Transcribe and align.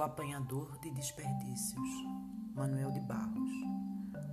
O 0.00 0.02
apanhador 0.02 0.78
de 0.78 0.90
desperdícios, 0.92 1.90
Manuel 2.54 2.90
de 2.90 3.00
Barros. 3.00 3.50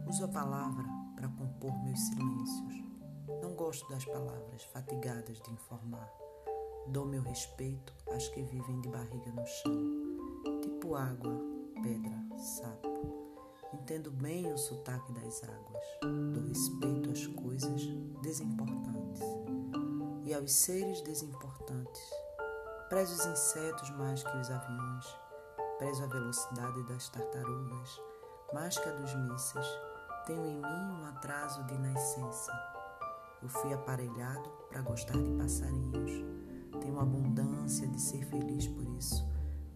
Uso 0.07 0.23
a 0.23 0.27
palavra 0.29 0.85
para 1.13 1.27
compor 1.27 1.77
meus 1.83 1.99
silêncios. 1.99 2.85
Não 3.41 3.53
gosto 3.53 3.85
das 3.89 4.05
palavras 4.05 4.63
fatigadas 4.71 5.41
de 5.41 5.51
informar. 5.51 6.09
Dou 6.87 7.05
meu 7.05 7.21
respeito 7.21 7.93
às 8.13 8.29
que 8.29 8.43
vivem 8.43 8.79
de 8.79 8.87
barriga 8.87 9.29
no 9.29 9.45
chão, 9.45 10.61
tipo 10.61 10.95
água, 10.95 11.37
pedra, 11.83 12.37
sapo. 12.37 13.35
Entendo 13.73 14.09
bem 14.09 14.49
o 14.49 14.57
sotaque 14.57 15.11
das 15.11 15.43
águas. 15.43 15.83
Dou 16.33 16.47
respeito 16.47 17.11
às 17.11 17.27
coisas 17.27 17.85
desimportantes 18.21 19.21
e 20.23 20.33
aos 20.33 20.49
seres 20.49 21.01
desimportantes. 21.01 22.09
Prezo 22.87 23.15
os 23.15 23.25
insetos 23.25 23.89
mais 23.97 24.23
que 24.23 24.37
os 24.37 24.49
aviões 24.49 25.26
Prezo 25.77 26.05
a 26.05 26.07
velocidade 26.07 26.81
das 26.87 27.07
tartarugas, 27.09 28.01
mais 28.51 28.75
que 28.79 28.89
a 28.89 28.93
dos 28.93 29.13
mísseis. 29.13 29.67
Tenho 30.25 30.43
em 30.43 30.57
mim 30.57 31.01
um 31.01 31.05
atraso 31.05 31.63
de 31.65 31.77
nascença. 31.77 32.51
Eu 33.43 33.47
fui 33.47 33.71
aparelhado 33.71 34.49
para 34.69 34.81
gostar 34.81 35.15
de 35.15 35.29
passarinhos. 35.37 36.25
Tenho 36.81 36.99
abundância 36.99 37.87
de 37.87 38.01
ser 38.01 38.25
feliz 38.25 38.67
por 38.67 38.83
isso. 38.97 39.23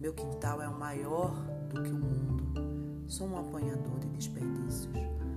Meu 0.00 0.12
quintal 0.12 0.60
é 0.60 0.68
o 0.68 0.76
maior 0.76 1.32
do 1.68 1.80
que 1.80 1.92
o 1.92 1.98
mundo. 1.98 3.04
Sou 3.06 3.28
um 3.28 3.38
apanhador 3.38 4.00
de 4.00 4.08
desperdícios. 4.08 4.92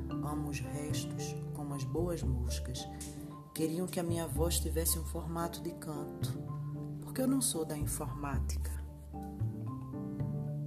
Amo 0.09 0.49
os 0.49 0.59
restos 0.61 1.35
como 1.53 1.75
as 1.75 1.83
boas 1.83 2.23
moscas. 2.23 2.87
Queriam 3.53 3.85
que 3.85 3.99
a 3.99 4.03
minha 4.03 4.27
voz 4.27 4.59
tivesse 4.59 4.97
um 4.97 5.05
formato 5.05 5.61
de 5.61 5.73
canto, 5.73 6.33
porque 7.01 7.21
eu 7.21 7.27
não 7.27 7.39
sou 7.39 7.63
da 7.63 7.77
informática. 7.77 8.84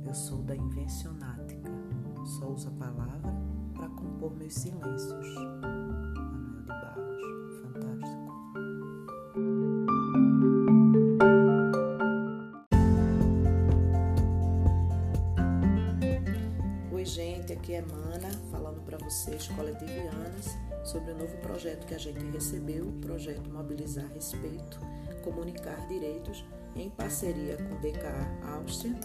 Eu 0.09 0.15
sou 0.15 0.39
da 0.39 0.57
invencionática, 0.57 1.71
só 2.25 2.47
uso 2.47 2.69
a 2.69 2.71
palavra 2.83 3.31
para 3.75 3.91
compor 3.91 4.35
meus 4.37 4.55
silêncios. 4.55 5.35
Manuel 5.61 6.63
de 6.63 6.69
Barros, 6.69 7.21
fantástico. 7.61 8.33
Oi, 16.91 17.05
gente, 17.05 17.53
aqui 17.53 17.75
é 17.75 17.83
Mana, 17.83 18.31
falando 18.51 18.81
para 18.87 18.97
vocês, 18.97 19.47
coletivianas, 19.49 20.57
sobre 20.85 21.13
o 21.13 21.19
novo 21.19 21.37
projeto 21.43 21.87
que 21.87 21.95
a 21.95 21.99
gente 21.99 22.25
recebeu, 22.31 22.89
o 22.89 22.93
projeto 22.93 23.51
Mobilizar 23.51 24.11
Respeito, 24.15 24.81
Comunicar 25.23 25.87
Direitos, 25.87 26.47
em 26.75 26.89
parceria 26.89 27.59
com 27.59 27.77
DKA 27.83 28.55
Áustria 28.55 28.99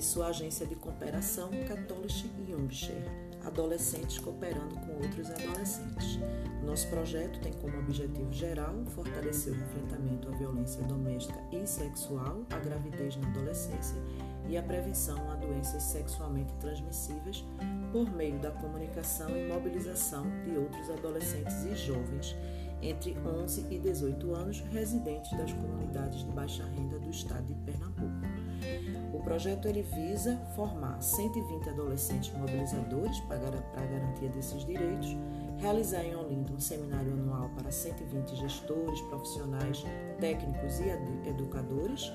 e 0.00 0.02
sua 0.02 0.28
agência 0.28 0.66
de 0.66 0.74
cooperação 0.74 1.50
Catholic 1.68 2.30
Jungshire, 2.48 3.04
adolescentes 3.44 4.18
cooperando 4.18 4.74
com 4.76 4.92
outros 4.94 5.30
adolescentes. 5.30 6.18
Nosso 6.64 6.88
projeto 6.88 7.38
tem 7.40 7.52
como 7.52 7.78
objetivo 7.78 8.32
geral 8.32 8.74
fortalecer 8.94 9.52
o 9.52 9.56
enfrentamento 9.56 10.26
à 10.28 10.30
violência 10.38 10.82
doméstica 10.84 11.38
e 11.52 11.66
sexual, 11.66 12.46
à 12.48 12.58
gravidez 12.58 13.16
na 13.16 13.28
adolescência 13.28 14.00
e 14.48 14.56
a 14.56 14.62
prevenção 14.62 15.18
a 15.30 15.34
doenças 15.34 15.82
sexualmente 15.82 16.54
transmissíveis 16.54 17.44
por 17.92 18.10
meio 18.10 18.38
da 18.38 18.52
comunicação 18.52 19.28
e 19.36 19.48
mobilização 19.48 20.24
de 20.46 20.56
outros 20.56 20.88
adolescentes 20.88 21.62
e 21.64 21.76
jovens 21.76 22.34
entre 22.80 23.14
11 23.18 23.66
e 23.70 23.78
18 23.78 24.34
anos 24.34 24.60
residentes 24.72 25.30
das 25.36 25.52
comunidades 25.52 26.24
de 26.24 26.32
baixa 26.32 26.64
renda 26.64 26.98
do 26.98 27.10
estado 27.10 27.44
de 27.44 27.54
Pernambuco. 27.70 28.99
O 29.20 29.22
projeto 29.22 29.68
ele 29.68 29.82
visa 29.82 30.40
formar 30.56 30.98
120 30.98 31.68
adolescentes 31.68 32.32
mobilizadores 32.32 33.20
para 33.20 33.36
a 33.36 33.86
garantia 33.86 34.30
desses 34.30 34.64
direitos, 34.64 35.14
realizar 35.58 36.02
em 36.02 36.16
Olinda 36.16 36.54
um 36.54 36.58
seminário 36.58 37.12
anual 37.12 37.50
para 37.50 37.70
120 37.70 38.34
gestores, 38.36 38.98
profissionais, 39.02 39.84
técnicos 40.18 40.80
e 40.80 41.28
educadores, 41.28 42.10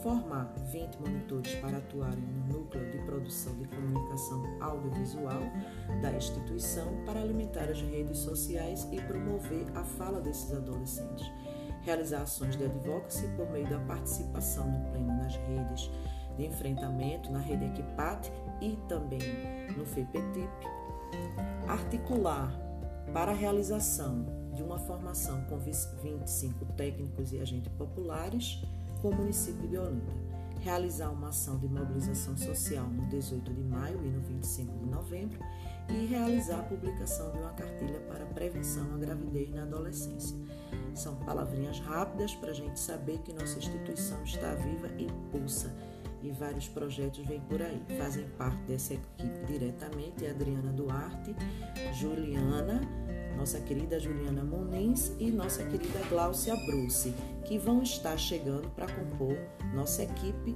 formar 0.00 0.54
20 0.70 0.94
monitores 1.00 1.56
para 1.56 1.78
atuarem 1.78 2.22
no 2.22 2.60
núcleo 2.60 2.88
de 2.88 2.98
produção 2.98 3.52
de 3.56 3.66
comunicação 3.66 4.44
audiovisual 4.60 5.40
da 6.00 6.12
instituição 6.12 6.86
para 7.04 7.20
alimentar 7.20 7.64
as 7.64 7.80
redes 7.80 8.18
sociais 8.18 8.86
e 8.92 9.00
promover 9.00 9.66
a 9.74 9.82
fala 9.82 10.20
desses 10.20 10.52
adolescentes, 10.52 11.28
realizar 11.82 12.22
ações 12.22 12.56
de 12.56 12.64
advocacy 12.64 13.26
por 13.36 13.50
meio 13.50 13.68
da 13.68 13.80
participação 13.80 14.70
no 14.70 14.92
pleno 14.92 15.16
nas 15.16 15.34
redes 15.34 15.90
de 16.36 16.46
enfrentamento 16.46 17.30
na 17.30 17.38
rede 17.38 17.64
Equipat 17.66 18.30
e 18.60 18.76
também 18.88 19.20
no 19.76 19.84
FEPETIP, 19.84 20.48
articular 21.68 22.52
para 23.12 23.32
a 23.32 23.34
realização 23.34 24.26
de 24.54 24.62
uma 24.62 24.78
formação 24.78 25.42
com 25.44 25.58
25 25.58 26.64
técnicos 26.76 27.32
e 27.32 27.40
agentes 27.40 27.72
populares 27.72 28.62
com 29.02 29.10
o 29.10 29.14
município 29.14 29.68
de 29.68 29.76
Olinda, 29.76 30.12
realizar 30.60 31.10
uma 31.10 31.28
ação 31.28 31.58
de 31.58 31.68
mobilização 31.68 32.36
social 32.36 32.86
no 32.86 33.06
18 33.08 33.52
de 33.52 33.62
maio 33.62 34.00
e 34.04 34.08
no 34.08 34.20
25 34.20 34.78
de 34.78 34.86
novembro 34.86 35.38
e 35.90 36.06
realizar 36.06 36.60
a 36.60 36.62
publicação 36.62 37.30
de 37.32 37.38
uma 37.38 37.50
cartilha 37.50 38.00
para 38.08 38.24
prevenção 38.26 38.94
à 38.94 38.96
gravidez 38.96 39.50
na 39.50 39.62
adolescência. 39.62 40.36
São 40.94 41.16
palavrinhas 41.16 41.80
rápidas 41.80 42.34
para 42.34 42.50
a 42.50 42.54
gente 42.54 42.80
saber 42.80 43.18
que 43.18 43.32
nossa 43.32 43.58
instituição 43.58 44.22
está 44.24 44.54
viva 44.54 44.88
e 44.98 45.06
pulsa 45.30 45.74
e 46.24 46.32
vários 46.32 46.66
projetos 46.68 47.24
vêm 47.26 47.40
por 47.40 47.60
aí. 47.60 47.80
Fazem 47.98 48.26
parte 48.38 48.60
dessa 48.62 48.94
equipe 48.94 49.46
diretamente 49.46 50.26
Adriana 50.26 50.72
Duarte, 50.72 51.36
Juliana, 51.92 52.80
nossa 53.36 53.60
querida 53.60 54.00
Juliana 54.00 54.42
Muniz 54.42 55.12
e 55.18 55.30
nossa 55.30 55.64
querida 55.64 56.00
Gláucia 56.08 56.56
Bruce, 56.66 57.14
que 57.44 57.58
vão 57.58 57.82
estar 57.82 58.16
chegando 58.16 58.70
para 58.70 58.86
compor 58.90 59.36
nossa 59.74 60.02
equipe 60.02 60.54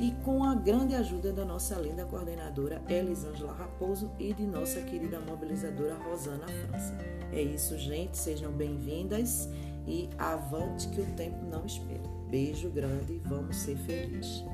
e 0.00 0.10
com 0.24 0.42
a 0.42 0.56
grande 0.56 0.94
ajuda 0.96 1.32
da 1.32 1.44
nossa 1.44 1.76
linda 1.76 2.04
coordenadora 2.04 2.82
Elisângela 2.88 3.52
Raposo 3.52 4.10
e 4.18 4.32
de 4.32 4.44
nossa 4.44 4.80
querida 4.80 5.20
mobilizadora 5.20 5.94
Rosana 5.94 6.46
França. 6.48 6.98
É 7.32 7.40
isso, 7.40 7.78
gente, 7.78 8.18
sejam 8.18 8.50
bem-vindas 8.50 9.48
e 9.86 10.08
avante 10.18 10.88
que 10.88 11.00
o 11.00 11.06
tempo 11.16 11.44
não 11.44 11.64
espera. 11.66 12.02
Beijo 12.30 12.70
grande, 12.70 13.20
vamos 13.24 13.56
ser 13.56 13.76
felizes. 13.76 14.44